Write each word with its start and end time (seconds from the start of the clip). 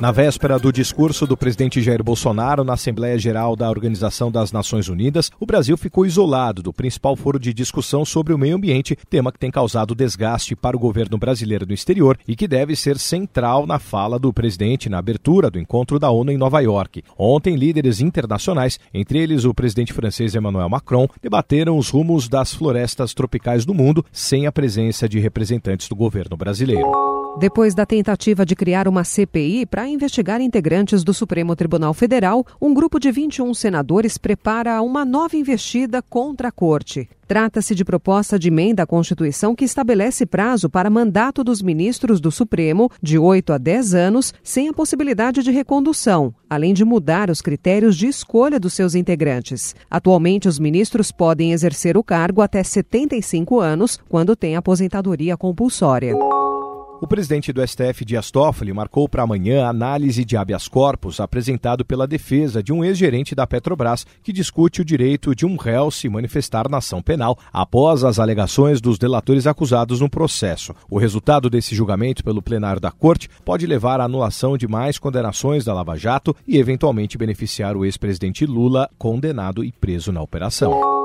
Na 0.00 0.12
véspera 0.12 0.60
do 0.60 0.72
discurso 0.72 1.26
do 1.26 1.36
presidente 1.36 1.82
Jair 1.82 2.04
Bolsonaro 2.04 2.62
na 2.62 2.74
Assembleia 2.74 3.18
Geral 3.18 3.56
da 3.56 3.68
Organização 3.68 4.30
das 4.30 4.52
Nações 4.52 4.88
Unidas, 4.88 5.28
o 5.40 5.44
Brasil 5.44 5.76
ficou 5.76 6.06
isolado 6.06 6.62
do 6.62 6.72
principal 6.72 7.16
foro 7.16 7.36
de 7.36 7.52
discussão 7.52 8.04
sobre 8.04 8.32
o 8.32 8.38
meio 8.38 8.54
ambiente, 8.54 8.96
tema 9.10 9.32
que 9.32 9.40
tem 9.40 9.50
causado 9.50 9.96
desgaste 9.96 10.54
para 10.54 10.76
o 10.76 10.78
governo 10.78 11.18
brasileiro 11.18 11.66
no 11.66 11.74
exterior 11.74 12.16
e 12.28 12.36
que 12.36 12.46
deve 12.46 12.76
ser 12.76 12.96
central 12.96 13.66
na 13.66 13.80
fala 13.80 14.20
do 14.20 14.32
presidente 14.32 14.88
na 14.88 14.98
abertura 14.98 15.50
do 15.50 15.58
encontro 15.58 15.98
da 15.98 16.12
ONU 16.12 16.30
em 16.30 16.38
Nova 16.38 16.60
York. 16.60 17.02
Ontem, 17.18 17.56
líderes 17.56 18.00
internacionais, 18.00 18.78
entre 18.94 19.18
eles 19.18 19.44
o 19.44 19.52
presidente 19.52 19.92
francês 19.92 20.32
Emmanuel 20.32 20.68
Macron, 20.68 21.08
debateram 21.20 21.76
os 21.76 21.90
rumos 21.90 22.28
das 22.28 22.54
florestas 22.54 23.12
tropicais 23.12 23.64
do 23.64 23.74
mundo 23.74 24.04
sem 24.12 24.46
a 24.46 24.52
presença 24.52 25.08
de 25.08 25.18
representantes 25.18 25.88
do 25.88 25.96
governo 25.96 26.36
brasileiro. 26.36 27.17
Depois 27.38 27.72
da 27.72 27.86
tentativa 27.86 28.44
de 28.44 28.56
criar 28.56 28.88
uma 28.88 29.04
CPI 29.04 29.64
para 29.64 29.86
investigar 29.86 30.40
integrantes 30.40 31.04
do 31.04 31.14
Supremo 31.14 31.54
Tribunal 31.54 31.94
Federal, 31.94 32.44
um 32.60 32.74
grupo 32.74 32.98
de 32.98 33.12
21 33.12 33.54
senadores 33.54 34.18
prepara 34.18 34.82
uma 34.82 35.04
nova 35.04 35.36
investida 35.36 36.02
contra 36.02 36.48
a 36.48 36.52
Corte. 36.52 37.08
Trata-se 37.28 37.76
de 37.76 37.84
proposta 37.84 38.38
de 38.38 38.48
emenda 38.48 38.82
à 38.82 38.86
Constituição 38.86 39.54
que 39.54 39.64
estabelece 39.64 40.26
prazo 40.26 40.68
para 40.68 40.90
mandato 40.90 41.44
dos 41.44 41.62
ministros 41.62 42.20
do 42.20 42.32
Supremo 42.32 42.90
de 43.00 43.18
8 43.18 43.52
a 43.52 43.58
10 43.58 43.94
anos, 43.94 44.34
sem 44.42 44.68
a 44.68 44.72
possibilidade 44.72 45.40
de 45.40 45.52
recondução, 45.52 46.34
além 46.50 46.74
de 46.74 46.84
mudar 46.84 47.30
os 47.30 47.40
critérios 47.40 47.96
de 47.96 48.08
escolha 48.08 48.58
dos 48.58 48.72
seus 48.72 48.96
integrantes. 48.96 49.76
Atualmente, 49.88 50.48
os 50.48 50.58
ministros 50.58 51.12
podem 51.12 51.52
exercer 51.52 51.96
o 51.96 52.02
cargo 52.02 52.42
até 52.42 52.64
75 52.64 53.60
anos, 53.60 54.00
quando 54.08 54.34
têm 54.34 54.56
aposentadoria 54.56 55.36
compulsória. 55.36 56.16
O 57.00 57.06
presidente 57.06 57.52
do 57.52 57.64
STF, 57.64 58.04
Dias 58.04 58.28
Toffoli, 58.28 58.72
marcou 58.72 59.08
para 59.08 59.22
amanhã 59.22 59.64
a 59.64 59.68
análise 59.68 60.24
de 60.24 60.36
habeas 60.36 60.66
corpus 60.66 61.20
apresentado 61.20 61.84
pela 61.84 62.08
defesa 62.08 62.60
de 62.60 62.72
um 62.72 62.84
ex-gerente 62.84 63.36
da 63.36 63.46
Petrobras 63.46 64.04
que 64.20 64.32
discute 64.32 64.80
o 64.80 64.84
direito 64.84 65.32
de 65.32 65.46
um 65.46 65.56
réu 65.56 65.92
se 65.92 66.08
manifestar 66.08 66.68
na 66.68 66.78
ação 66.78 67.00
penal 67.00 67.38
após 67.52 68.02
as 68.02 68.18
alegações 68.18 68.80
dos 68.80 68.98
delatores 68.98 69.46
acusados 69.46 70.00
no 70.00 70.10
processo. 70.10 70.74
O 70.90 70.98
resultado 70.98 71.48
desse 71.48 71.72
julgamento 71.72 72.24
pelo 72.24 72.42
plenário 72.42 72.80
da 72.80 72.90
Corte 72.90 73.28
pode 73.44 73.64
levar 73.64 74.00
à 74.00 74.04
anulação 74.04 74.58
de 74.58 74.66
mais 74.66 74.98
condenações 74.98 75.64
da 75.64 75.72
Lava 75.72 75.96
Jato 75.96 76.34
e 76.48 76.58
eventualmente 76.58 77.16
beneficiar 77.16 77.76
o 77.76 77.84
ex-presidente 77.84 78.44
Lula, 78.44 78.90
condenado 78.98 79.62
e 79.62 79.70
preso 79.70 80.10
na 80.10 80.20
operação. 80.20 80.97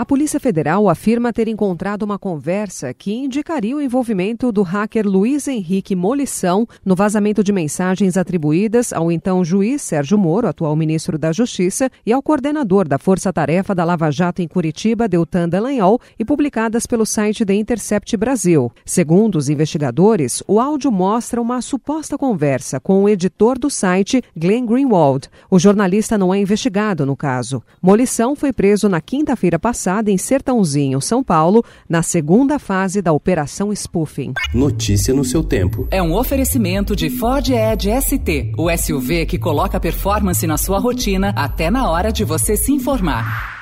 A 0.00 0.04
Polícia 0.06 0.40
Federal 0.40 0.88
afirma 0.88 1.30
ter 1.30 1.46
encontrado 1.46 2.04
uma 2.04 2.18
conversa 2.18 2.94
que 2.94 3.12
indicaria 3.12 3.76
o 3.76 3.82
envolvimento 3.82 4.50
do 4.50 4.62
hacker 4.62 5.06
Luiz 5.06 5.46
Henrique 5.46 5.94
Molição 5.94 6.66
no 6.82 6.96
vazamento 6.96 7.44
de 7.44 7.52
mensagens 7.52 8.16
atribuídas 8.16 8.94
ao 8.94 9.12
então 9.12 9.44
juiz 9.44 9.82
Sérgio 9.82 10.16
Moro, 10.16 10.48
atual 10.48 10.74
ministro 10.74 11.18
da 11.18 11.32
Justiça, 11.32 11.90
e 12.06 12.14
ao 12.14 12.22
coordenador 12.22 12.88
da 12.88 12.96
Força 12.96 13.30
Tarefa 13.30 13.74
da 13.74 13.84
Lava 13.84 14.10
Jato 14.10 14.40
em 14.40 14.48
Curitiba, 14.48 15.06
Deltan 15.06 15.50
Dallagnol, 15.50 16.00
e 16.18 16.24
publicadas 16.24 16.86
pelo 16.86 17.04
site 17.04 17.44
The 17.44 17.52
Intercept 17.52 18.16
Brasil. 18.16 18.72
Segundo 18.86 19.36
os 19.36 19.50
investigadores, 19.50 20.42
o 20.48 20.58
áudio 20.58 20.90
mostra 20.90 21.42
uma 21.42 21.60
suposta 21.60 22.16
conversa 22.16 22.80
com 22.80 23.02
o 23.02 23.08
editor 23.10 23.58
do 23.58 23.68
site, 23.68 24.22
Glenn 24.34 24.64
Greenwald. 24.64 25.28
O 25.50 25.58
jornalista 25.58 26.16
não 26.16 26.32
é 26.32 26.38
investigado 26.38 27.04
no 27.04 27.14
caso. 27.14 27.62
Molição 27.82 28.34
foi 28.34 28.50
preso 28.50 28.88
na 28.88 29.02
quinta-feira 29.02 29.58
passada 29.58 29.89
passada 29.90 30.10
em 30.10 30.16
Sertãozinho, 30.16 31.00
São 31.00 31.22
Paulo, 31.22 31.64
na 31.88 32.00
segunda 32.02 32.58
fase 32.60 33.02
da 33.02 33.12
Operação 33.12 33.72
Spoofing. 33.74 34.34
Notícia 34.54 35.12
no 35.12 35.24
seu 35.24 35.42
tempo. 35.42 35.88
É 35.90 36.00
um 36.00 36.14
oferecimento 36.14 36.94
de 36.94 37.10
Ford 37.10 37.50
Edge 37.50 37.90
ST, 38.00 38.52
o 38.56 38.70
SUV 38.70 39.26
que 39.26 39.38
coloca 39.38 39.80
performance 39.80 40.46
na 40.46 40.56
sua 40.56 40.78
rotina 40.78 41.32
até 41.36 41.70
na 41.70 41.90
hora 41.90 42.12
de 42.12 42.24
você 42.24 42.56
se 42.56 42.72
informar. 42.72 43.59